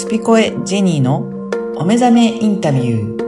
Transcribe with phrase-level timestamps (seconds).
[0.00, 1.18] スピコエジェニーの
[1.76, 3.20] お目覚めインタビュー。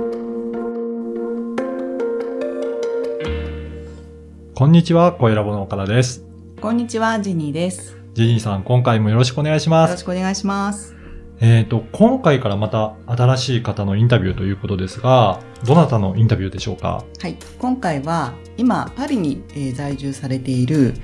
[4.54, 6.24] こんにちは、声ラボの岡田です。
[6.62, 7.92] こんにちは、ジェニーです。
[7.92, 9.92] よジェニーさん、今回もよろしくお願いします。
[9.92, 10.96] ろしくお願いします。
[11.42, 17.04] えっ、と、今回からまた新しい方のインタビューということですが、どなたのインタビューでしょうか？
[17.20, 17.36] はい。
[17.58, 20.94] 今回は、今、パリに、えー在住されている、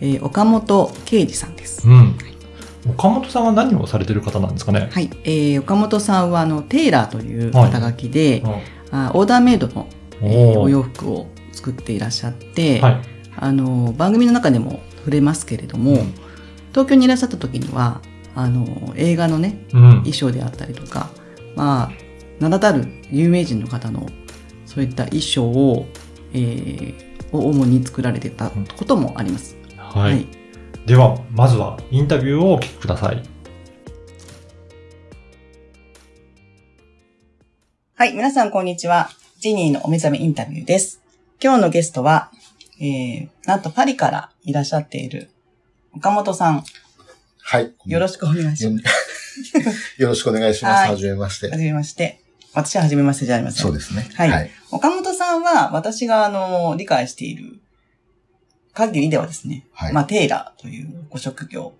[0.00, 1.84] えー岡本圭司さんです。
[1.84, 2.16] うん。
[2.88, 4.88] 岡本さんは何をされてる方なんですかね？
[4.92, 5.10] はい。
[5.24, 8.42] えー岡本さんは、あの、テイラーという肩書きで、
[8.90, 9.88] あオーダーメイドの、
[10.22, 13.00] えーお洋服を作っていらっしゃって、はい。
[13.36, 16.14] あの、番組の中でも触れますけれども、うん
[16.72, 18.02] 東京にいらっしゃった時には、
[18.34, 19.90] あの、映画のね、うん。
[20.00, 21.08] 衣装であったりとか、
[21.54, 21.90] まあ、
[22.38, 24.06] 名だたる有名人の方の
[24.66, 25.86] そういった衣装を、
[26.34, 29.56] えー、を主に作られてたこともあります。
[29.78, 30.26] はい。
[30.86, 33.20] では、まずはインタビューをお聞きください。
[37.96, 39.10] はい、皆さんこんにちは。
[39.40, 41.02] ジニーのお目覚めインタビューです。
[41.42, 42.30] 今日のゲストは、
[42.80, 45.28] えー、なんとパリからいらっしゃっている
[45.92, 46.62] 岡本さん、
[47.42, 47.74] はい。
[47.84, 49.94] よろしくお願いしよます。
[50.00, 50.80] よろしくお願いします。
[50.82, 51.58] はいはじめましては。
[51.58, 52.20] じめまして。
[52.54, 53.62] 私ははじめましてじゃありません。
[53.62, 54.08] そうですね。
[54.14, 57.58] はい岡本さんは、私が、あの、理解している
[58.76, 61.72] 限りではですね、はいまあ、テイラーというご職業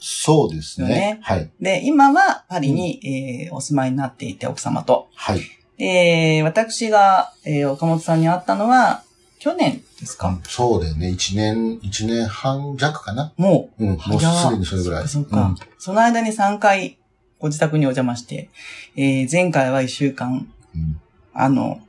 [0.00, 0.88] そうですね。
[0.88, 1.50] ねはい。
[1.60, 3.00] で、今はパリに、
[3.48, 5.08] えーお住まいになっていて、奥様と。
[5.14, 5.40] はい。
[5.76, 9.02] で、私が、えー岡本さんに会ったのは、
[9.40, 11.10] 去年ですか、そうだよね。
[11.10, 13.32] 一年、一年半弱かな？
[13.36, 13.88] もうん。
[13.88, 15.08] もうすでにそれぐらい。
[15.08, 16.96] そっかそっかその間に3回
[17.40, 18.50] ご自宅にお邪魔して、
[18.96, 20.80] えー前回は1週間、うん。
[20.80, 21.00] うん。
[21.34, 21.80] あの、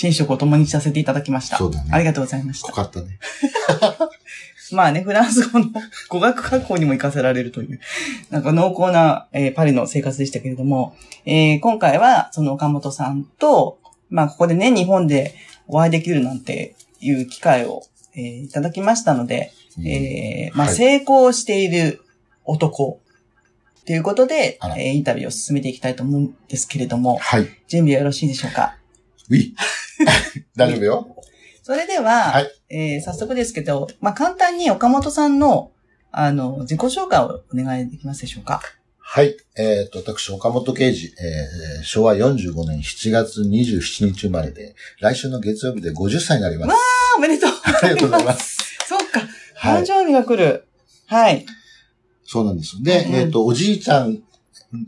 [0.00, 1.58] 寝食を共にさせていただきました。
[1.58, 2.74] そうだねありがとうございました濃。
[2.74, 3.18] かったね。
[4.72, 5.66] まあね、フランス語の
[6.08, 7.78] 語学学校にも行かせられるという、
[8.30, 15.34] なんか濃厚な、えーパリの生活でしたけれども、えー今回はその岡本さんと、まあここでね、日本で
[15.68, 17.82] お会いできるなんていう機会を、
[18.14, 22.00] えーいただきましたので、うんえーまあはい成功している
[22.46, 22.98] 男
[23.84, 27.46] ということで、あらえーインタビューを進めていきたいと思うんですけれども、はい。
[27.68, 28.78] 準備はよろしいでしょうか？
[29.28, 29.52] ウィ
[30.56, 31.16] 大丈夫よ。
[31.62, 35.70] それでは、はいえー早速ですけど、まあ、簡単に岡本さんの、
[36.10, 38.60] あの、自己紹介をお願いできますでしょうか？
[38.98, 39.36] はい。
[39.56, 46.70] えっ、と、私、岡本圭司、えー昭和45年7月27日生まれで、来週の月曜日で50歳になります。
[46.72, 48.58] あーおめでとうありがとうございます。
[48.88, 49.20] そっか、
[49.54, 49.82] はい。
[49.82, 50.64] 誕生日が来る。
[51.06, 51.44] はい。
[52.24, 52.82] そうなんです。
[52.82, 54.22] で、うんえっ、と、おじいちゃん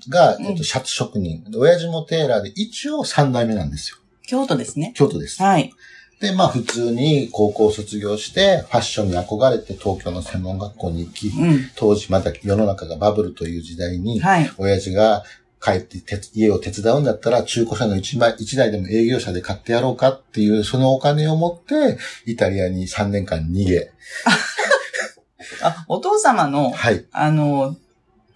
[0.08, 1.44] が、えっ、うんと、シャツ職人。
[1.50, 3.98] で親父もテーラーで、一応3代目なんですよ。
[4.26, 4.92] 京都ですね。
[4.94, 5.42] 京都です。
[5.42, 5.72] はい。
[6.20, 11.70] で、まあ普通に高校を卒業して、ファッションに憧れて東京の専門学校に行き、うん。
[11.76, 14.50] 当時まだ世の中がバブルという時代に、はい。
[14.58, 15.24] 親父が
[15.62, 23.90] 帰ってて家を手伝うんだったら中古車の一枚一台でも営業車で買ってやろうかっていう、そのお金を持って、イタリアに3年間逃げ、
[25.62, 27.04] あ、お父様の、はい。
[27.12, 27.76] あの、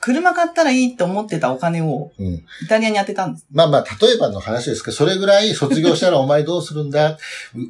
[0.08, 2.26] 車買ったらいいと思ってたお金をうん。
[2.26, 3.46] イタリアに当てたんです。
[3.52, 7.18] まあまあ、例えばの話ですけど、それぐらい卒業したらお前どうするんだ？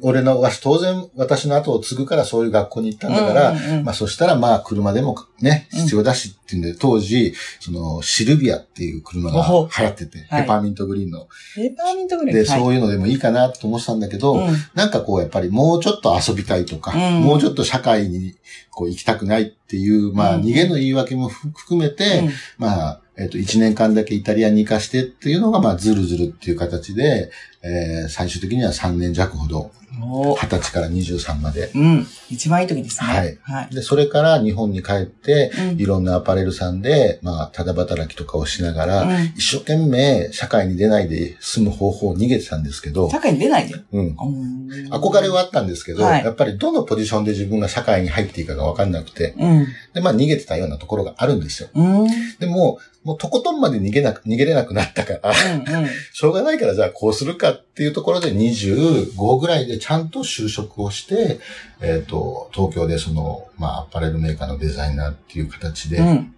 [0.01, 3.83] 俺の、わし当然私の後を継ぐからそういう学校に行ったんだから、うんうんうん。
[3.83, 5.79] まあそしたらまあ車でもね、うん。
[5.81, 10.41] 必要だしっていうんで、当時、そのシルビアっていう車が流行ってて、はい。
[10.43, 11.27] ペパーミントグリーンの。
[11.55, 12.59] ペーパーミントグレーで、はい。
[12.61, 14.47] そういうのでもいいかなと思ってたんだけど、うん。
[14.75, 17.21] なんかこうやっぱりもうちょっと遊びたいとか、うん。
[17.21, 18.35] もうちょっと社会に
[18.79, 20.43] こう行きたくないっていう、まあうん。
[20.43, 22.29] 逃げの言い訳もふ含めて、うん。
[22.57, 27.29] まあ、えっ、と、1年間だけイタリアに行かしてっていうのが、まあ、ずるずるっていう形で、
[27.61, 31.71] えー最終的には3年弱ほど、おー20歳から23まで。
[31.75, 32.07] うん。
[32.29, 33.07] 一番いい時ですね。
[33.07, 33.39] はい。
[33.41, 33.75] はい。
[33.75, 43.75] で、それから日本に帰って、うんいろんなアパレルさんで、まあ、ただ働きとかをしながら、うん一生懸命社会に出ないで済む方法を逃げてたんですけど社、会に出ないで？
[43.91, 44.05] うん。
[44.07, 44.59] うん
[44.91, 49.67] 憧れはあったんですけど、はいやっぱりどのポジションで自分が社会に入っていいかがわかんなくて、うん。
[49.93, 51.69] で、まあ逃げてたようなところがあるんですよ。
[51.73, 52.01] うん。
[52.01, 52.07] うん。
[52.39, 55.87] でも、もうとことんまで逃げなく、逃げれなくなったから、うん。
[56.13, 61.39] しょうがないからじゃあこうするかっていうところで25ぐらいでちゃんと就職をして、
[61.81, 66.35] えっ、と、東京でその、まあアパレルメーカーのデザイナーっていう形でうん。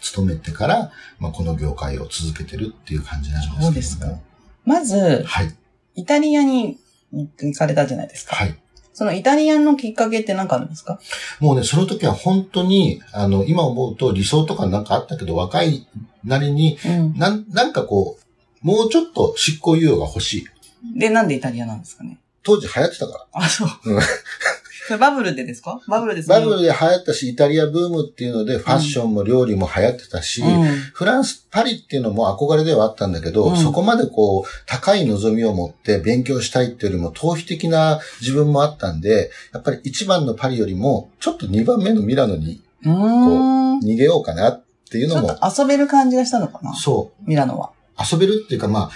[0.00, 3.66] 勤めてから、まあこの業界を続けてるっていう感じなんですけども。
[3.66, 4.06] そうですか
[4.64, 5.54] まず、はい。
[5.94, 6.78] イタリアに
[7.12, 8.36] 行かれたじゃないですか。
[8.36, 8.54] はい。
[8.92, 10.98] そのイタリアのきっかけって何かあるんですか？
[11.40, 15.86] もうね、その時は本当に、あの、今思うと理想とかなんかあったけど、若い
[16.24, 17.14] なりに、うん。
[17.16, 20.46] なん、なんかこう、もうちょっと執行猶予が欲しい。
[20.94, 22.18] で、なんでイタリアなんですかね？
[22.42, 23.68] 当時流行ってたかあ、そう。
[23.84, 24.00] うん。
[24.86, 25.80] それバブルでですか？
[25.88, 30.64] バブルですバブルで流行ったし、イタリアブームっていうので、ファッションも料理も流行ってたし、うん。
[30.92, 33.56] フランス、パリっていうのも憧れではあったんだけど、うん。
[33.56, 43.80] そこまでこう、高い望みを持って勉強したいっていうよりも、逃避的な自分もあったんで、やっぱり一番のパリよりも、ちょっと二番目のミラノにうーん。
[43.80, 46.72] 逃げようかなっていうちょっのも、と遊べる感じがしたのかな？
[46.74, 47.72] そう、ミラノは。
[47.98, 48.90] 遊べるっていうかまあ、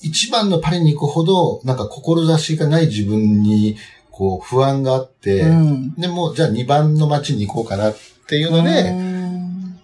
[0.00, 3.76] 一番のパリに行くほど、なんか志がない自分に、
[4.10, 5.94] こう、不安があって、うん。
[5.94, 7.96] でも、じゃあ2番の街に行こうかなっ
[8.26, 9.18] ていうので、うん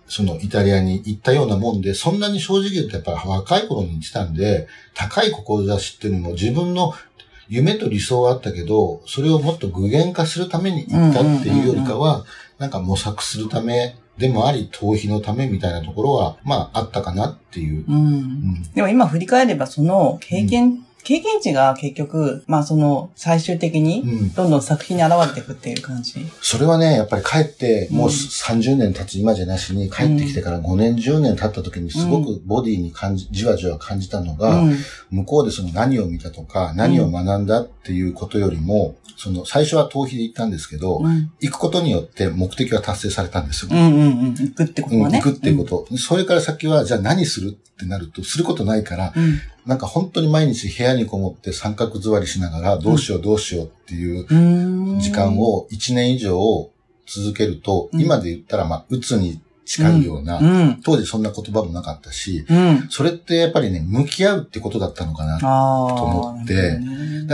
[0.06, 6.92] そのイタリアに行ったようなもんで、そんなに正直言うとやっぱり若い頃に行ってたんで、高い志っていうのも自分の
[7.48, 12.24] 夢と理想はあったけど、それをもっと具現化するために行ったっていうよりかは、
[12.58, 17.84] なんか模索するためでもあり、逃避のためみたいなところは、まああったかなっていう。
[17.88, 17.92] う。
[17.92, 24.32] うんんでも今振り返れば、その経験、経験値が結局、まあその最終的にうん。
[24.32, 26.14] どんどん作品に現れていくっていう感じ。
[26.40, 34.78] それはね、やっぱり帰って、もううん30年経つ今じゃなしに、帰ってきてから5年、10年経った時にすごくボディに感じ、じわじわ感じたのが、うん。
[35.10, 41.30] 向こうでその何を見たとか、何を学んだっていうことよりも、その最初は逃避で行ったんですけど、うん。
[41.40, 43.68] 行くことによって目的は達成されたんですよ。
[43.72, 44.34] うんうんうん。
[44.34, 45.18] 行くってことね。
[45.18, 45.86] 行くってこと。
[45.98, 49.38] それから先は、じゃあ何するってなると、することないから、うん。
[49.66, 55.00] なんか本当に毎日部屋にこもって三角座りしながら、どうしようどうしようっていううん。
[55.00, 56.70] 時間を1年以上
[57.06, 60.80] 続けると、うん今で言ったら、まあ、鬱に近いような、うん。
[60.84, 62.88] 当時そんな言葉もなかったし、うん。
[62.90, 65.38] それってやっぱりね、向き合うってことだったのかな。
[65.40, 66.80] と思って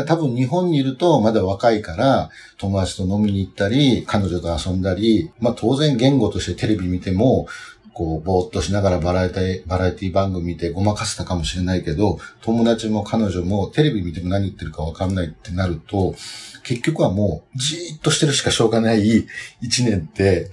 [0.06, 7.49] 多分日本にいるとまだ若いから友達と飲みに行ったり、彼女と遊んだり、まあ当然言語としてテレビ見ても、
[7.93, 16.15] こう、ぼーっとしながらバラエティ、バラエティ番組見てごまかせたかもしれないけど、友達も彼女もテレビ見ても何言ってるかわかんないってなると、
[16.63, 19.27] 結局はもうじーっとしてるしかしょうがない
[19.61, 20.51] 一年って、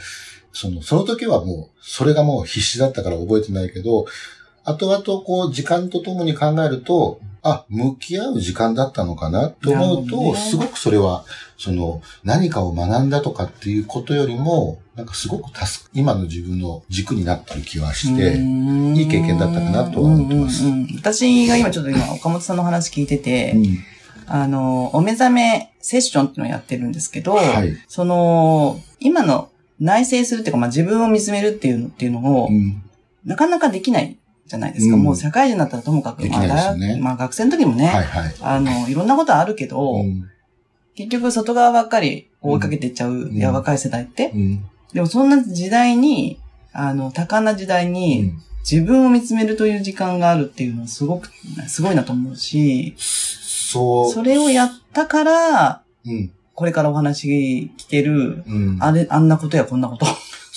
[0.53, 4.05] その、その時はもう、それがもう必死だったから覚えてないけど、
[4.63, 11.23] 後々こう、時間とともに考えると、あ、向き合う時間だったのかなと思うと、すごくそれは、
[11.57, 23.77] その、何かを学んだとかっていうことよりも、なんかすごく助か今の自分の軸になってる気はして、いい経験だったかなとは思ってますうんうんうん私が今ちょっと今岡本さんの話聞いてて、うん
[24.27, 27.77] あの、お目覚めセッションっていうのをやってるんですけど、はい。
[27.87, 29.49] その、今の
[29.79, 32.83] 内省するっていうか、まあ、自分を見つめるっていうのっていうのを、うん。
[33.25, 34.95] なかなかできないじゃないですか。
[34.95, 38.35] うんもう社会人になったらともかく、まあ大学まあ学生の時もね、はいはい。
[38.41, 40.29] あの、いろんなことあるけど、うん。
[40.95, 44.33] 結局外側ばっかり追いかけていっちゃう、や若い世代って。
[44.89, 44.95] うん。
[44.95, 46.39] でもそんな時代に、
[46.73, 51.29] あの、多感な時代うに、ん自分を見つめるという時間があるっていうのはすごく、
[51.69, 54.11] すごいなと思うし、そう。
[54.11, 56.31] それをやったから、うん。
[56.53, 58.77] これからお話聞ける、うん。
[58.81, 60.09] あれ、あんなことやこんなことっ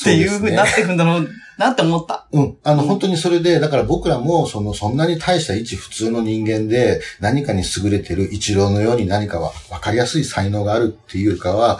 [0.02, 2.26] ていうふうになっていくんだろうなって思った。
[2.32, 2.56] うん。
[2.64, 11.78] あの、うん本当にそれで、だから僕らも、その、そんなに大した一普通の人間で、何かに優れてる一郎のように何かは分かりやすい才能があるっていうかは、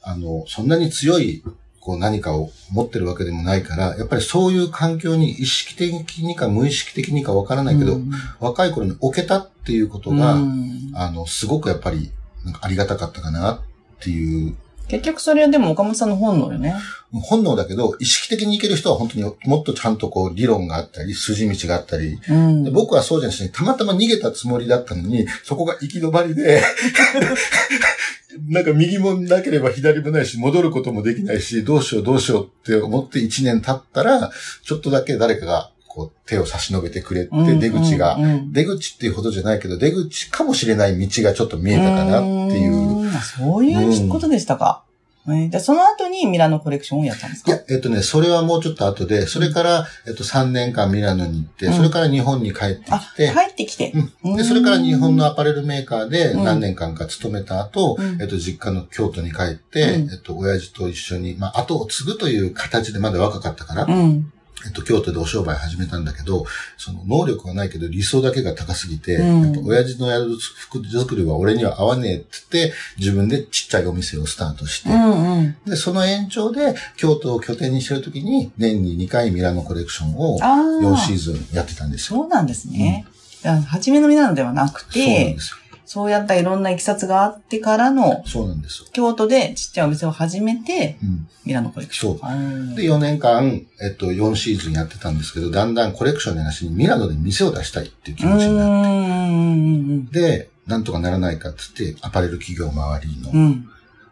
[0.00, 1.42] あの、そんなに強い、
[1.86, 8.10] こう何かを持ってるわけでもないから、やっぱりそういう環境に意識的にか無意識的にか分からないけど、うん。
[8.40, 10.90] 若い頃に置けたっていうことが、うん。
[10.94, 12.10] あの、すごくやっぱり、
[12.44, 13.60] なんかありがたかったかなっ
[14.00, 14.56] ていう
[14.88, 16.74] 結局それはでも岡本さんの本能よね。
[17.12, 26.62] 本能だけど、意識的にいける人は本当にもっとちゃんとこう理論があったり、筋道があったり、うんで僕はそうじゃなしに、たまたま逃げたつもりだったのに、そこが行き止まりで、
[28.48, 34.30] なんか右もなければ左もないし、戻ることもできないし、どうしようどうしようって思って1年経ったら、
[34.62, 38.18] ちょっとだけ誰かがこう手を差し伸べてくれて、出口が、
[38.52, 43.04] 出口っていうほどじゃないけど、出口かもしれない道がちょっと見えたかなっていう。
[43.04, 44.82] んあそういうことでしたか。
[45.28, 47.50] えーその後にミラノコレクションをやったんですか？
[47.50, 51.72] いや、えっとね、それはもうちょっと後で、それから、えっと、3年間ミラノに行って、うん。
[51.72, 53.92] それから日本に帰ってあ、きて、帰ってきて。
[54.22, 54.36] うん。
[54.36, 56.44] で、それから日本のあアパレルメーカーでうん。
[56.44, 58.22] 何年間か勤めた後、うん。
[58.22, 60.10] えっと、実家の京都に帰って、うん。
[60.12, 64.32] えっと、親父と一緒に、まあ、後を継ぐという形でまだ若かったから、うん。
[64.64, 66.46] えっと、京都でお商売始めたんだけど、
[66.78, 75.56] その能力はないけど理想だけが高すぎて、うんやっぱ親父のやる服作りは俺には合わねえって言って、自分でちっちゃいお店をスタートして、うんうん。
[75.66, 80.46] で、その延長で、京都を拠点にしてるときに、年に2回ミラノコレクションをあ
[80.82, 81.14] 4シあ。
[81.14, 82.20] ーズンやってたんですよ。
[82.20, 83.06] そうなんですね。
[83.42, 85.56] じゃあ、初めのミラノではなくそうなんてで、すよ。
[85.86, 88.88] そうやったいろんな経緯があってからの、そうなんですよ。
[88.92, 91.28] 京都でちっちゃいお店を始めて、うん。
[91.44, 92.18] ミラノコレクション。
[92.18, 103.68] そううんで、4年間、えっと、4シーズンやってたんですけど、だんだんコレクションの話にミラノで店を出したいっていう気持ちになって、で、なんとかならないかって言って、アパレル企業周りの、うん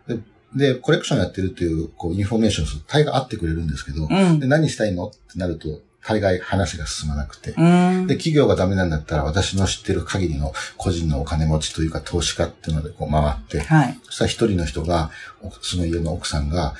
[0.07, 0.25] うん。
[0.55, 4.47] で、コレクションやってるっていう、こう、インフォメーションすると大概会ってくれるんですけど、うんで、。
[4.47, 7.53] 何したいのってなると、大概話が進まなくて。
[7.53, 8.07] うん。
[8.07, 13.99] で、企業がダメなんだったら、私の知ってる限りの個人のお金持ちというか投資家っていうのでこう回って、はい。
[14.05, 15.11] そしたら一人の人が、
[15.43, 16.75] おその家の奥さんが、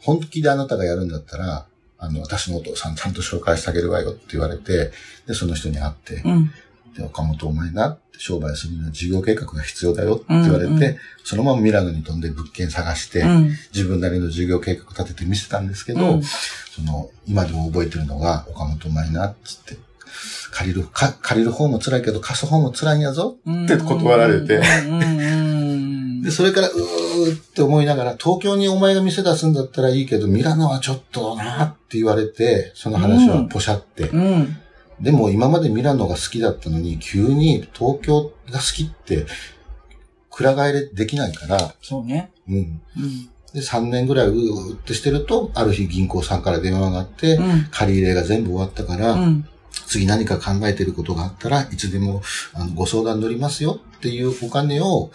[0.00, 1.66] 本気であなたがやるんだったら、
[1.98, 4.90] あの、私のお父さんちゃんと紹介してあげるわよって言われて、
[5.26, 6.50] で、その人に会って、うん。
[6.96, 13.50] で、岡本お前な、商売するには事業計画が必要だよって言われて、うんうんそのままミラノに飛んで物件探して、うん。
[13.72, 19.76] 自分なりの事業計画立てて見せたんですけど、うんその、今でも覚えてるのが、岡本お前な、っつって、
[20.50, 23.36] 借りる、か、借りる方も辛いけど貸す方も辛いんやぞ。
[23.48, 34.08] って断られてうんうんうんで、それから、うーって思いながら、東京にお前が店出すんだったらいいけど、ミラノはちょっとなって言われて、その話はポシャって。
[34.08, 34.56] うん。
[35.02, 39.26] でも今までミラノが好きだったのに、急に東京が好きって、
[40.30, 42.30] くら替えできないから、そうね。
[42.48, 42.54] うん。
[42.54, 42.80] うん。
[43.52, 47.68] で、3年ぐらいうーってしてると、ある日銀行さんから電話があって、うん。
[47.70, 49.48] 借り入れが全部終わったから、うん。
[49.86, 52.22] 次何か考えてることがあったらいつでも
[52.54, 55.10] あのご相談乗りますよっていうお金を、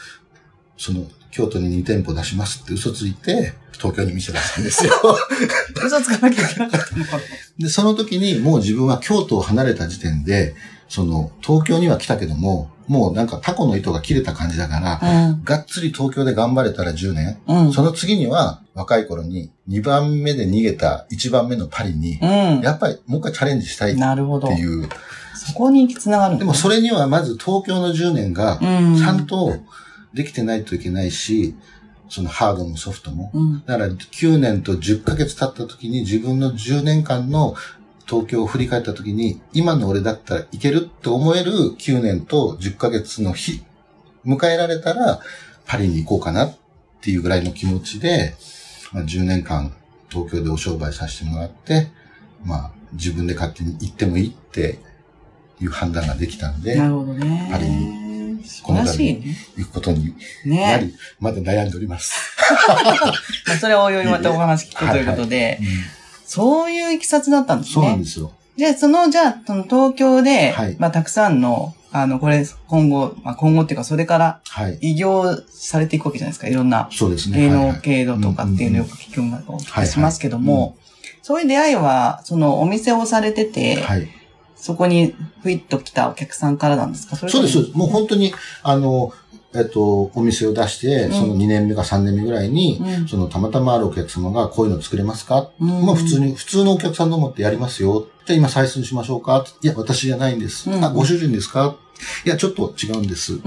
[0.77, 4.93] その、京都に2店舗出しますって嘘ついて、東京に店出したんですよ。
[5.85, 7.19] 嘘つかなきゃいけなかったのか
[7.59, 10.55] で、その時にもう自分は京都を離れた時点で、
[10.89, 15.39] その、東京には来たけども、もうなんかタコの糸が切れた感じだから、な。
[15.43, 17.65] がっつり東京で頑張れたら10年、うん。
[17.67, 17.73] うん。
[17.73, 22.61] その次には若い頃に2番目で逃げた1番目のパリに、うん。
[22.61, 24.53] やっぱりもう一回チャレンジしたいっなるほどて。
[24.53, 24.87] いう。
[25.35, 28.97] そこに繋がるんだでもそれにはまず東京の10年がうん。
[28.97, 29.57] ちゃんと
[30.17, 31.55] できてないといけないし、
[32.09, 33.31] そのハードもソフトも。
[33.33, 33.65] うん。
[33.65, 37.55] だから9年と10ヶ月経った時に自分の10年間の
[38.07, 43.61] 東京を振り返った時に、今の俺だったらいけるって思える9年と10ヶ月の日、
[44.25, 45.19] 迎えられたら
[45.65, 46.57] パリに行こうかなっ
[47.01, 48.35] ていうぐらいの気持ちで、
[48.91, 49.73] まあ、10年間
[50.09, 51.87] 東京でお商売させてもらって、
[52.43, 54.79] まあ自分で勝手に行ってもいいって
[55.59, 57.49] いう判断ができたんでな、るほどね。
[57.51, 58.06] パリ素
[58.47, 59.35] 晴らしいね。
[59.57, 60.79] 行くことになね。
[60.87, 62.13] り、まだ悩んでおります。
[63.47, 65.59] まあそれはおいおいまたお話聞くということで、
[66.25, 68.03] そういういきさつだったんですそうなんね。
[68.03, 68.31] ですよ。
[68.57, 74.77] で、その、じゃあ、その東京で、はいまあ、たくさんの、あの、これ、今後、まあ、今後っていうか、それから、はい。
[74.81, 76.47] 異業されていくわけじゃないですか。
[76.47, 77.39] いろんなそうですね。
[77.39, 80.75] 芸能系度とかっていうのをよく聞くのをお聞きしますけども、
[81.21, 84.07] そういう出会いは、そのお店をされてて、はい。
[84.57, 87.15] そこにふいっと来たお客さんからなんですか？
[87.15, 87.77] そうです、そうです。
[87.77, 88.33] もう本当に、
[88.63, 89.13] あの、
[89.55, 98.07] えっと、お店を出して、うんその2年目か3年目ぐらいに、うんそのたまたまあるお客様がこういうの作れますか、うんまあ普通に、普通のお客さんのもってやりますよ。
[98.25, 99.45] じゃあ今採寸しましょうか？
[99.61, 100.69] いや、私じゃないんです。
[100.69, 101.75] うんあ、ご主人ですか？
[102.25, 103.33] いや、ちょっと違うんです。
[103.33, 103.41] うん。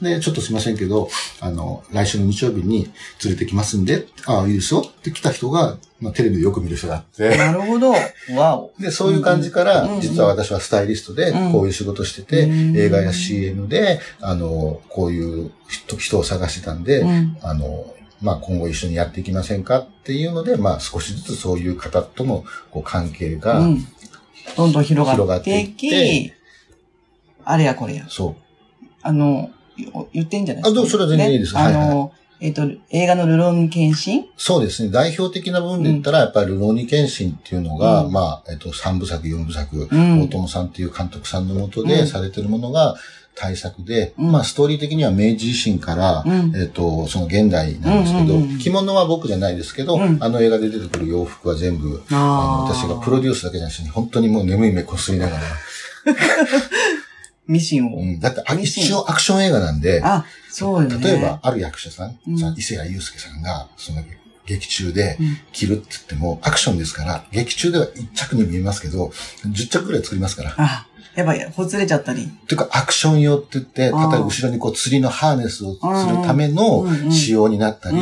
[0.00, 1.08] で、ちょっとすいませんけど、
[1.40, 2.84] あの、来週の日曜日に
[3.24, 7.36] 連れてきますんで、ああ、いいですよって来た人が、まあテレビでよく見る人だって。
[7.36, 7.92] なるほど。
[8.36, 8.72] わお。
[8.78, 17.38] で、そういう感じから、うん実は私はスタイリストでうん、こういう仕事してて、うん映画や CM で、あの、こういう人人を探してたんで、うん。
[17.42, 23.86] あの、まあ、今後一緒にやっていきませんかっていうので、まあ、少しずつそういう方とのこう関係が、うん。
[24.56, 26.32] どんどん広がってていき、
[27.44, 28.06] あれやこれや。
[28.08, 28.86] そう。
[29.02, 30.80] あの、よ言っていいんじゃないですか？
[30.80, 34.26] あどうそれは全然いいですね、はいあの、えっ、と、映画のルローニケンシン？
[34.36, 34.90] そうですね。
[34.90, 38.12] 代表的な部分で言ったら、やっぱりルローニケンシンっていうのが、うん。
[38.12, 40.22] まあ、えっと、3部作、4部作、うん。
[40.22, 41.88] 大友さんっていう監督さんのもとうん。
[41.88, 42.96] でされてるものが
[43.34, 44.32] 大作で、うん。
[44.32, 46.54] まあ、ストーリー的には明治維新から、うん。
[46.56, 50.18] えっと、その現代なんですけど、うんうんうん着物は僕じゃないですけど、うん。
[50.20, 55.42] あの映画で出てくる洋服は全部、あの、私がプロデュースだけじゃなくて、本当にもう眠い目こすりながら、
[57.46, 57.96] ミシンを。
[57.96, 60.98] うん、だってあ一応アクション映画なんで、あ、そうよね。
[60.98, 64.02] 例えば、ある役者さん、うんさ伊勢谷友介さんが、その
[64.46, 69.12] 劇中でうん着るって言っても、アクションですから、劇中では1着に見えますけど、
[69.46, 70.54] 10着ぐらい作りますから。
[70.56, 72.28] あ、やっぱりほつれちゃったり。
[72.46, 77.98] というか、アクション用って言って、例えば後ろにこう釣りのハーネスをするための仕様になったり、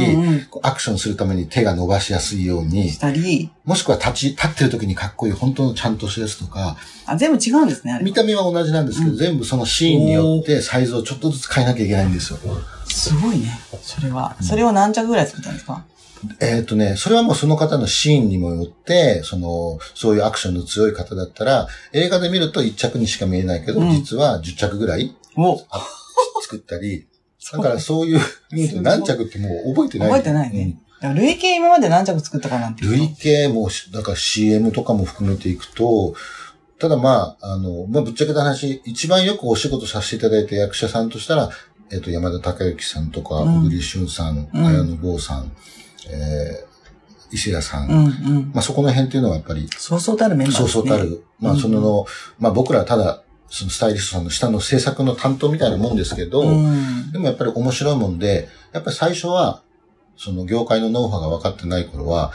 [0.62, 3.50] アクションするために手が伸ばしやすいようにし、たり。
[3.64, 8.00] もしくは立ち、立ってる時にかっこいい本当のちゃんとしたやつとか、あ、全部違うんですね。
[8.02, 12.38] 見た目は同じなんですけど、うん全部そのシーンによってサイズをちょっとずつ変えなきゃいけないんですよ。
[12.88, 13.58] すごいね。
[13.82, 14.36] それは。
[14.40, 15.84] それを何着ぐらい作ったんですか？
[16.40, 23.90] えっ、とね、それはもうその方のシーンにもよって、その、そういうアクションの強い方だったら、映画で見ると1着にしか見えないけど、うん。
[23.90, 25.14] 実は10着ぐらい
[26.42, 27.06] 作ったり、
[27.52, 28.20] だからそういう、
[28.82, 30.08] 何着ってもう覚えてない。
[30.08, 30.78] 覚えてないね。
[31.00, 36.14] だから累計今まで何着作ったかなんて累計も、だから CM とかも含めていくと、
[36.78, 41.50] ただまあ、あの、まあ、ぶっちゃけた話、一番よくお仕事させていただいた役者さんとしたら、
[41.92, 43.60] えっ、と、山田孝之さんとか、うん。
[43.60, 44.66] 小栗旬さん、うん。
[44.66, 45.52] 綾野剛さん、
[46.10, 47.88] えー、伊勢屋さん。
[47.88, 48.08] うんう
[48.40, 48.52] ん。
[48.54, 50.88] まあそこの辺っていうのはやっぱり、そうそうたるメンバーそうですね。
[50.88, 51.24] そうたる。
[51.40, 52.06] まあそのの、
[52.38, 57.12] まあ僕らはただ、そのスタイリストさんの下の制作の担当みたいなもんですけど、うん。
[57.12, 59.62] でもやっぱり面白いもんで、やっぱり最初は、
[60.16, 62.32] その業界のノウハウが分かってない頃は、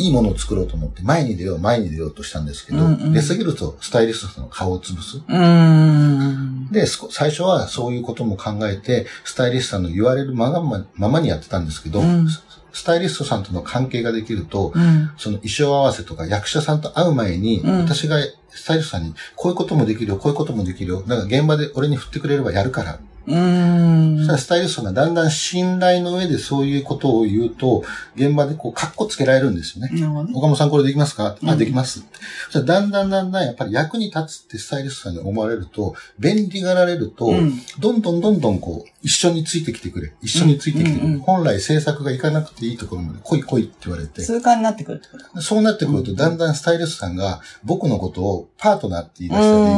[0.00, 5.22] いいものを作ろうと思って前に出よう、前に出ようとしたんですけど、うんうん出すぎるとスタイリストさんの顔を潰す。
[5.28, 6.68] うん。
[6.72, 12.28] で、最初はそういうことも考えて、スタイリストさんの言われるままままにやってたんですけど、うん
[12.72, 15.10] ススタイリストさんとの関係ができると、うん。
[15.16, 18.16] その衣装合わせとか役者さんと会う前に、うん私が
[18.48, 21.02] スタイリストさんに、こういうこともできるよ、こういうこともできるよ。
[21.02, 22.98] だから現場で俺に振ってくれればやるから。
[23.26, 24.16] うん。
[24.18, 27.84] そしたらスタイリストがだんだん信頼の上でそういうことを言うと、
[28.16, 29.90] 現場でこう、カッコつけられるんですよね。
[29.92, 30.32] なるほどね。
[30.34, 32.04] 岡本さんこれできますか、あ、うんできます。
[32.50, 40.12] そしたらだんだんだんだんやっぱり役に立つってスタイリストさんに思われると、便利がられると、うんどんどんどんどんこう、一緒についてきてくれ。
[40.22, 41.04] 一緒についてきてくれ。
[41.04, 44.22] うんうん本来制作が行かなくていいところまで来い来いって言われて。
[44.22, 49.74] 通過になってくるってことそうなってくると、だんだんスタイリストさんが僕のことをパートナーって言い出したり、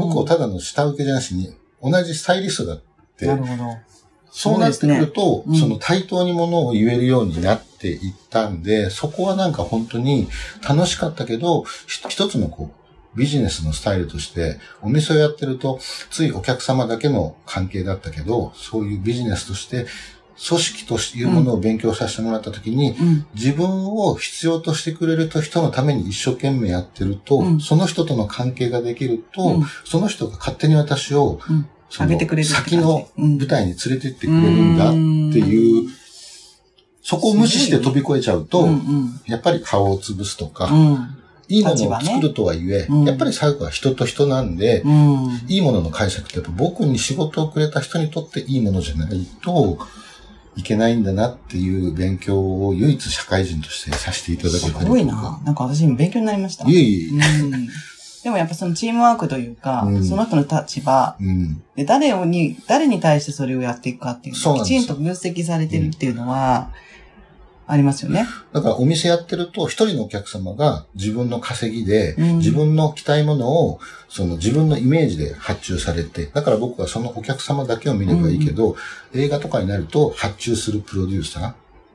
[0.00, 2.82] 僕をただの下請けじゃなしに、同じスタイリストだっ
[3.16, 3.64] てなるほど。
[4.30, 5.52] そうなってくると、そね。
[5.52, 5.60] うん。
[5.60, 10.28] その対等にものを言えるようになっていったんで、そこはなんか本当に
[10.68, 15.78] 楽しかったけど、ひ一つのこう、ビジネスのスタイルとして、お店をやってると、
[16.10, 19.86] ついお客様だけの関係だったけど、そういうビジネスとして、
[20.36, 23.26] 組織というものを勉強させてもらったときに、うん。
[23.34, 27.60] 自分を必要としてくれる人のために一生懸命やってると、うん。
[27.60, 29.64] その人との関係ができると、うん。
[29.84, 31.38] その人が勝手に私を、
[31.90, 35.88] 上げてくれる先のうん舞台に連れてってくれるんだっていう、
[37.02, 38.66] そこを無視して飛び越えちゃうと。
[39.26, 41.16] やっぱり顔を潰すとか、うん。
[41.48, 45.40] いいものを作るとはいえ、うんやっぱり最後は人と人なんで、うん。
[45.46, 49.78] いいものの解釈って僕に仕事をくれた人にとっていいものじゃないと
[50.56, 54.86] いけないんだなっていう勉強を唯一社会人としてさせていただけすたりとか。
[54.86, 55.40] ごいな。
[55.44, 56.66] なんか私今勉強になりました。
[56.66, 57.20] いえいえ。
[58.24, 58.30] うん。
[58.30, 61.62] でもやっぱそのチームワークというか、うんその人の立場、うん。
[61.76, 66.70] で、誰をに、誰に対してそれをやっていくかっていうのきちんと分析されてるっていうのは、
[67.66, 68.26] ありますよね。
[68.52, 78.76] だからお店やってると、一人のお客様が自分の稼ぎで、うん自分の着たいものを、その自分のイメージで発注されて、だから僕はそのお客様だけを見ればいいけど、
[79.14, 81.52] 映画とかになると発注するプロデューサー、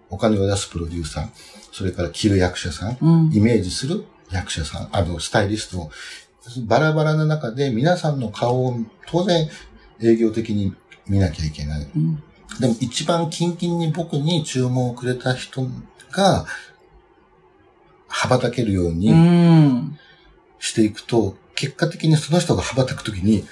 [0.09, 1.27] お金を出すプロデューサー、
[1.71, 3.33] それから着る役者さん、うん。
[3.33, 5.89] イメージする役者さん、あの、スタイリスト、
[6.65, 9.49] バラバラな中で皆さんの顔を当然
[10.01, 10.73] 営業的に
[11.07, 11.89] 見なきゃいけない。
[11.95, 12.23] うん
[12.59, 15.67] でも一番キンキンに僕に注文をくれた人
[16.11, 16.47] が
[18.07, 19.97] 羽ばたけるよううにん。
[20.57, 23.45] していくと、結果的にその人が羽ばたくときに、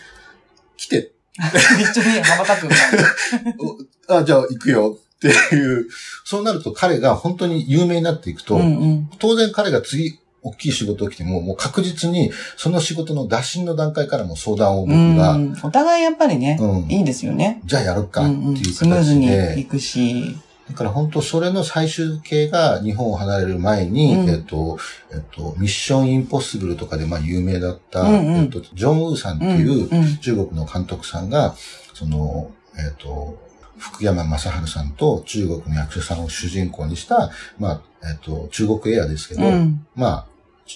[0.78, 2.68] 来て、 一緒に羽ばたく。
[4.10, 5.88] あ、じゃあ行くよっていう、
[6.26, 9.10] そうなると彼が本当に有名になっていくと、うんうん。
[9.20, 15.58] 当然彼が次、大きい仕事が来ても、もう確実に、その仕事の打診の段階からも相談を僕が、うん。
[15.64, 16.92] お互いやっぱりね、うん。
[16.92, 17.62] いいですよね。
[17.66, 20.38] じゃあやるかってうんうんいうスムーズに形で、いくし。
[20.70, 24.30] だから本当それの最終形が日本を離れる前に、うん。
[24.30, 24.78] えっと、
[25.12, 28.36] えっと、ミッションインポッシブルとかでまあ有名だった、うんうん。
[28.44, 31.56] えっと、ジョン・ウーさんっていう中国の監督さんが、
[31.94, 33.47] その、えっと、
[33.78, 40.26] 福山雅治さんと中国の役者さんを主人公にした、まあ、えっと、中国エアですけど、うんまあ、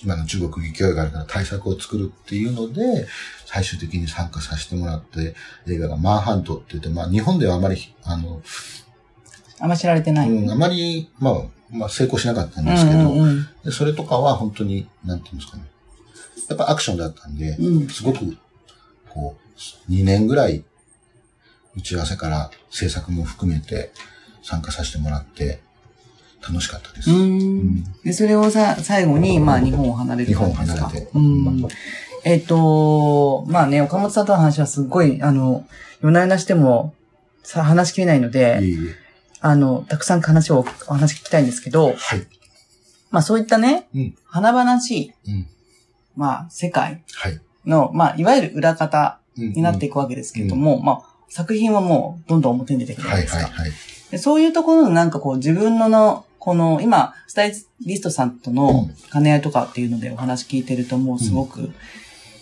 [0.03, 3.07] 今の中国勢いがあるから対策を作るっていうので、
[3.45, 5.35] 最終的に参加させてもらって、
[5.67, 8.41] 映画がマンハントって言って、まあ日本ではあまり、あの、
[9.59, 10.29] あんま知られてない。
[10.29, 15.65] うん、あまり、まあ、まあ成功しなかったんですけど、うんうんでそれとかは本当に、なんていうんですかね。
[16.49, 18.37] やっぱアクションだったんで、うんすごく、
[19.09, 20.63] こう、2年ぐらい、
[21.75, 23.91] 打ち合わせから制作も含めて
[24.43, 25.61] 参加させてもらって、
[26.41, 27.11] 楽しかったです。
[27.11, 31.07] うんで、それをさ、最後に、まあ、日本を離れる日本を離れて。
[31.13, 31.67] うん。
[32.23, 35.65] えっ、と、まあね、岡本さんとの話はすっごい、あの、
[36.01, 36.93] 夜な夜なしても、
[37.43, 38.77] さ、話しきれないのいえで、いえ。
[39.39, 42.27] あの、たくさん話を、お話聞きたいんですけど、はい。
[43.11, 45.47] まあそういったね、うん華々しい、うん。
[46.15, 47.41] まあ、世界はい。
[47.65, 53.43] の、まあ、いわゆる裏方にになっていくわけですけれども、まあ、作品はもう、どんどん表に出てくるじゃなはいいですか。
[53.43, 53.71] はいはい。
[54.11, 57.53] でそういうところのなんかこう自分のの、この今、スタイ
[57.85, 61.71] リストさんとの兼ね合いとかっていうのでお話聞いてるともうすごく、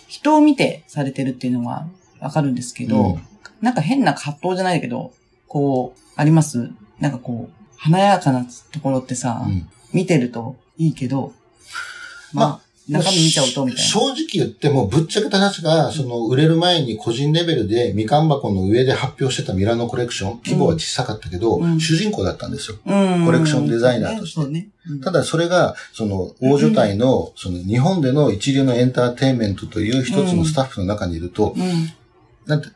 [0.07, 1.87] 人を見てされてるっていうのは
[2.19, 3.21] わかるんですけど、うん。
[3.61, 5.13] なんか変な葛藤じゃないけど、
[5.47, 6.71] こう、あります？
[6.99, 9.69] なんかこう、華やかなところってさ、うん。
[9.93, 11.33] 見てるといいけど、
[12.33, 13.89] まあ、中身見ちゃうとみたいな。
[13.89, 22.77] 正直言っても、ぶっちゃけた話が、その、売れる前に個人レベルで、みかん箱の上で発表してたミラノコレクション、規模は小さかったけど、うん主人公だったんですよ。
[22.85, 31.91] うんコレクションデザイナーとしてそうんただそれが、その、大所帯の、その、日本での一流のエンターテインメントという一つのスタッフの中にいると、うん。
[32.47, 32.69] なんて、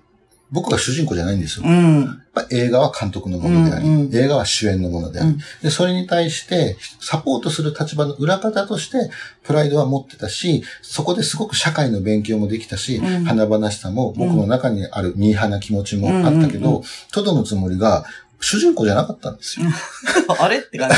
[0.53, 1.65] 僕が主人公じゃないんですよ。
[1.65, 2.21] やっうん。
[2.31, 9.09] ぱ映画は監督のものであり、うんうん映画は主演のものであり、うんで、それに対して、サポートする立場の裏方として、
[9.41, 18.05] プライドは持ってたし、そこですごく社会の勉強もできたし、うん華々しさも僕の中にあるミーハーな気持ちもあったけうんうんうど、トドのつもりが、
[18.39, 19.65] 主人公じゃなかったんですよ。
[20.39, 20.95] あれって感じ？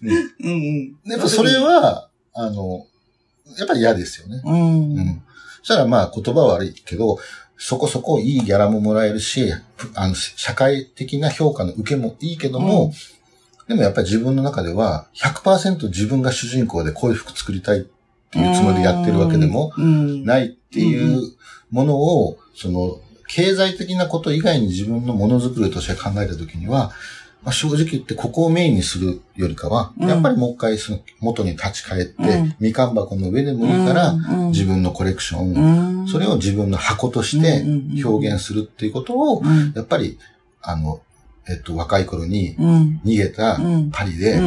[0.06, 1.10] うんうんうん。
[1.10, 2.86] やっぱそれは、あの、
[3.58, 4.40] やっぱり嫌ですよね。
[4.44, 4.96] うん。
[4.96, 5.22] うん。
[5.58, 7.18] そしたらまあ言葉は悪いけど、
[7.58, 9.52] そこそこいいギャラももらえるし、
[9.94, 12.92] あの、社会的な評価の受けもいいけども、
[13.66, 17.82] でもやっぱり自分の中では100%自分が主人公でこういう服作りたいっ
[18.30, 21.20] ていうつもりでやってるわけでもうん、ないっていう
[21.70, 26.92] ものを、その、経済的なこと以外に自分のものづくりとして考えたときには、
[27.42, 30.08] まあ、正直言ってここをメインにするよりかは、うん。
[30.08, 32.56] やっぱりもう一回その元に立ち返って、うん。
[32.58, 37.64] みかん箱の上でもいいから、うん自分のコレクション、うん、それを自分の箱として
[38.02, 40.18] 表現するっていうことを、うん、やっぱり、
[40.62, 41.00] あの、
[41.48, 43.58] えっと、若い頃にうん、逃げた
[43.92, 44.40] パリで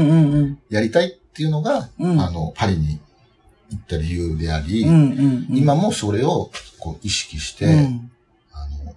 [0.69, 2.99] やりたいっていうのが、うん、あの、パリに
[3.69, 4.85] 行った理由であり、
[5.49, 8.11] 今もそれをこう意識して、うん、
[8.51, 8.95] あの、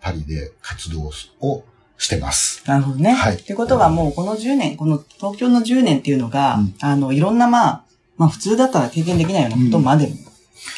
[0.00, 1.64] パリで活動を
[1.98, 2.62] してます。
[2.66, 3.12] なるほどね。
[3.12, 3.34] はい。
[3.36, 6.74] ってことはもうこの10年、この東京の10年っていうのが、うん。
[6.80, 7.84] あの、いろんなまあ、
[8.16, 10.14] まあ普通だったら経験できないようなことまでも、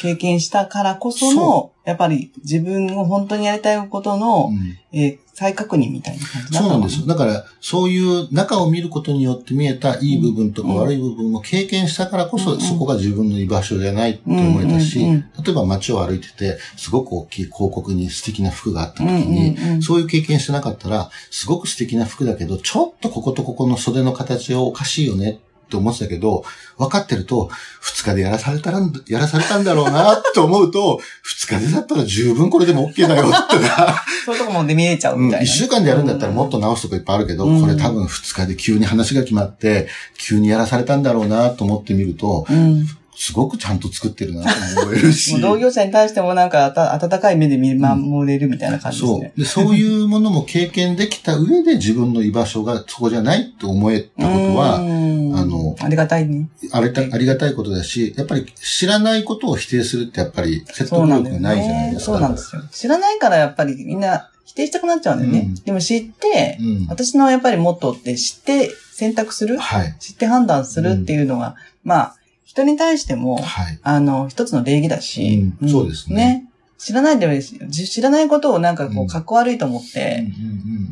[0.01, 4.77] 経験したからこその、そやっぱり自分を本当にやりたいことの、うん。
[4.91, 7.07] えー再確認みたいな感じそうなんですよ。
[7.07, 10.75] だから、そういう中を見ることによって見えたいい部分とかうん。
[10.75, 15.15] 悪い部分を経験したからこそ、うんそこが自分の居場所じゃないって思えたし、例
[15.49, 19.31] えば街を歩いてて、すごく大きい広告に素敵な服があった時うん
[19.77, 25.39] に、そういう経験してなかったら、すごく素敵な服だけど、ちょっとこことここの袖の形をおかしいよね
[25.71, 26.43] って思ってたけど、
[26.77, 34.03] 分かってると、二日でやらされたらん、やらされたんだろうなって思うと、二日でだったら十分これでも OK だよってな。
[34.25, 35.45] そういうとこもで見えちゃううんみたいな。
[35.45, 42.85] 一週間でやるんだったらもっと直すとこいっぱいあるけど、うんこれ多分二日で急に話が決まって、急にやらされたんだろうなと思ってみると、うん。
[43.15, 45.39] すごくちゃんと作ってるなと思えるし。
[45.41, 49.33] 同業者に対してもなんか温かい目で見守れるみたいな感じですそうね。。
[49.37, 56.49] で、そういうものも経験できた上で自分の居場所がそこじゃないと思えたことは、うんあのありがたいね。
[56.71, 61.93] ありたありがたいことだし、やっぱり知らないことを否定するってやっぱり説そう得力がないじゃないね。
[61.93, 62.11] ですか。
[62.13, 62.63] そうなんですよ。
[62.71, 65.39] 知らないからやっぱりみんな否定したくなっちゃうんだよね。
[65.47, 66.87] うんでも知って、うん。
[66.89, 69.95] 私のやっぱりモットーって知って選択するはい。
[69.99, 72.15] 知って判断するっていうのが、まあ、
[72.51, 73.79] 人に対しても、はい。
[73.81, 80.25] あの、一つの礼儀だし、うんそうですね知らないで、じ知らないことをなんかこうかっこ悪いと思って、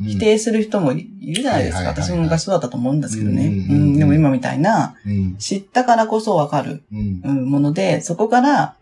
[0.07, 1.89] 否定する人もいるじゃないですか。
[1.89, 3.49] 私も昔そうだったと思うんですけどね。
[3.97, 5.35] でも今みたいな、うん。
[5.37, 8.75] 知ったからこそわかる、もので、そこから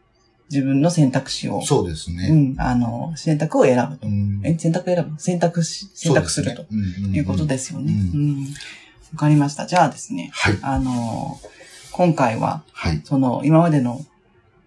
[0.51, 2.27] 自分の選択肢を、そうですね。
[2.29, 4.07] うん、あの、選択を選ぶと。
[4.59, 5.21] 選択選ぶ？
[5.21, 6.65] 選択し、選択すると
[7.13, 7.93] いうことですよね。
[9.13, 9.65] わかりました。
[9.65, 10.57] じゃあですね、はい。
[10.61, 11.39] あの、
[11.97, 13.01] 今回は、はい。
[13.03, 14.05] その、今までの、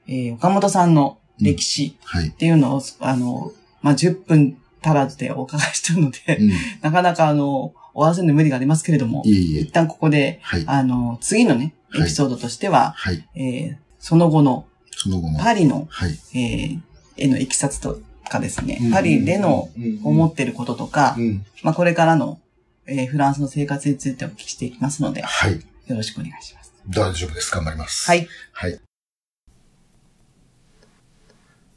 [0.09, 2.29] えー岡本さんの歴史はい。
[2.29, 6.51] っていうのを、あの、まあ、10分足らずでお伺いしたので、うん。
[6.81, 9.71] なかなかあの、終わらせるの無理がありますけれども、いえいえ一。
[9.71, 10.65] 旦ここで、はい。
[10.67, 13.25] あの、次のね、はいエピソードとしては、はい。
[13.37, 15.39] えーその後のその後も。
[15.39, 16.19] パリの、はい。
[16.35, 16.81] えー
[17.17, 19.69] への行きさつとかですね、うんパリでの
[20.03, 21.47] 思っってることとか、うん。
[21.63, 22.41] まあ、これからの、
[22.87, 25.61] えーフランスの生活についてお聞きしていきますので、よはい。
[25.89, 26.60] ろしくお願いします。
[26.89, 27.51] 大丈夫です。
[27.55, 28.07] 頑張ります。
[28.09, 28.15] は。
[28.15, 28.27] い。
[28.53, 28.81] はい。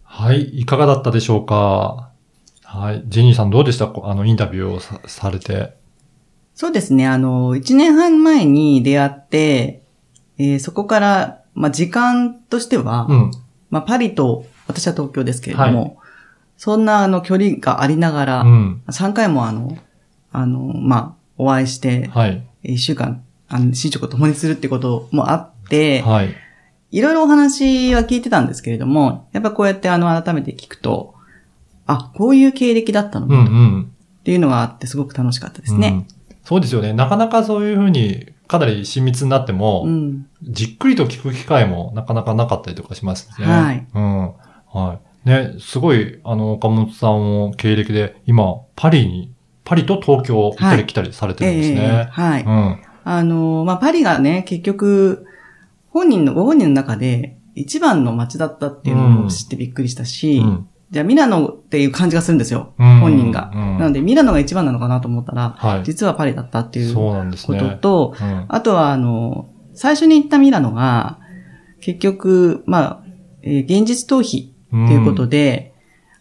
[0.04, 0.60] はい。
[0.60, 2.10] いかがだったでしょうか？
[2.64, 3.04] はい。
[3.08, 3.88] ジェニーさんどうでした？
[3.88, 5.76] こあの、インタビューをさされて。
[6.56, 7.08] そうですね。
[7.08, 9.84] あの、1年半前に出会って、
[10.38, 13.32] えーそこから、まあ、時間としては、うん。
[13.70, 15.98] まあ、パリと、私は東京ですけれども、
[16.58, 18.82] そんなあの距離がありながら、うん。
[18.88, 19.78] 3回もあの、
[20.32, 22.44] あの、まあ、お会いして、はい。
[22.64, 26.36] 1週間、あの、寝食を共にするってこともあって、はい。
[26.92, 31.14] いろいろお話は聞いてたんですけれども、やっぱこうやってあの、改めて聞くと、
[31.86, 33.92] あ、こういう経歴だったのうんうん。
[34.22, 36.06] っていうのがあって、すごく楽しかったですね。
[36.10, 36.92] うんそうですよね。
[36.92, 40.28] なかなかそういうふうに、かなり親密になっても、うん。
[40.44, 43.48] じっくりと聞く機会もなかなかなかったりとかしますね。
[43.48, 43.88] はい。
[43.94, 44.34] うん。
[44.74, 45.30] はい。
[45.30, 52.08] ね、すごい、あの、岡本さんも経歴で、今、パリに、パリと東京行ったり来たりされてるんですええね。
[52.12, 52.44] はい。
[52.44, 52.82] うん。
[53.04, 55.26] あの、まあ、パリがね、結局、
[55.90, 62.76] 本人の、ご本人の中で一番の街だったっていうのを知ってびっくりしたし、うんじゃあミラノっていう感じがするんですよ。
[62.78, 63.52] うん本人が。
[63.52, 65.84] うんなのでミラノが一番なのかなと思ったら、はい。
[65.84, 67.02] 実はパリだったっていうこ
[67.48, 67.80] とね。
[67.82, 71.18] と、うんあとはあの、最初に行ったミラノが、
[71.82, 73.04] 結局、まあ、
[73.42, 75.74] えー現実逃避っていうことで、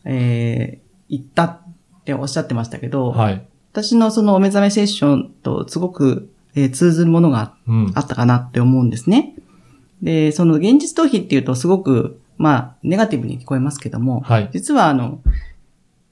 [0.06, 1.60] えー行ったっ
[2.06, 3.46] ておっしゃってましたけど、はい。
[3.72, 9.34] 私のそのお目覚めセッションとすごく、えー通ずるものがうんあったかなって思うんですね。
[10.02, 14.50] で、その現実逃避っていうとすごく、まあ、ネガティブに聞こえますけども、はい。
[14.52, 15.20] 実はあの、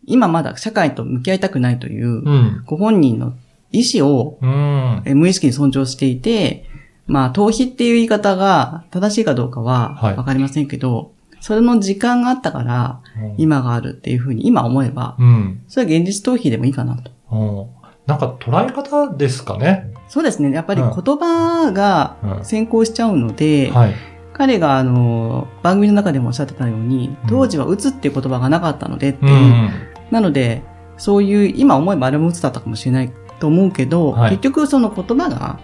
[0.06, 2.62] 今まだ社会と向き合いたくないという、うん。
[2.66, 3.34] ご本人の
[3.72, 5.02] 意思をうん。
[5.06, 6.66] えー無意識に尊重していて、
[7.06, 13.00] まあ、逃避っていう言い方が正しいかどうかははいわかりませんけど、それの時間があったから、
[13.38, 15.62] 今があるっていうふうに今思えば、うん。
[15.66, 17.10] それは現実逃避でもいいかなと。
[17.32, 17.66] うん。
[18.06, 19.92] なんか捉え方ですかね。
[20.10, 20.50] そうですね。
[20.50, 23.94] やっぱりうん言葉がうん先行しちゃうので、はい。
[24.32, 29.70] 彼があの、番組の中でもおっしゃってたようにうん、当時は鬱っていう言葉がなかったのでってういう、ん。
[30.10, 30.62] なので、
[30.96, 35.60] そういう、今思えばあれも鬱だったかもしれないと思うけど、はい結局その言葉が、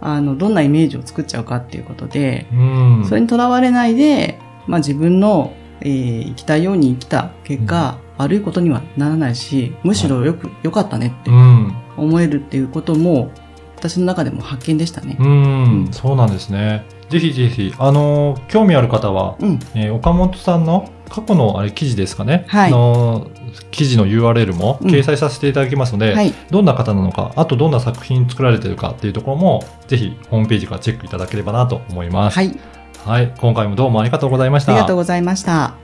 [0.00, 2.56] あの、どんなイメージを作っちゃうかっていうことで、う
[3.02, 3.04] ん。
[3.06, 11.74] それにとらわれないで、まあ自分の、えー生きたいように生きた結果、悪いことにはならないし、むしろよく、良かったねってうん。
[11.96, 13.30] 思えるっていうことも、
[13.82, 15.16] 私の中でも発見でしたね。
[15.18, 15.88] うん。
[15.90, 16.84] そうなんですね。
[17.10, 19.58] ぜひぜひ、あの、興味ある方は、うん。
[19.74, 22.44] えー岡本さんの過去のあれ記事ですかね。
[22.46, 23.26] はいあの
[23.70, 26.32] 記事の URL もうん掲載させていただきますので、はい。
[26.50, 32.36] どんな方なのか、あとどんな作品作られているかっていうところも、ぜひホームページからチェックいただければなと思います。
[32.36, 32.56] はい。
[33.04, 33.34] はい。
[33.38, 34.72] 今回もどうもありがとうございました。
[34.72, 35.81] ありがとうございました。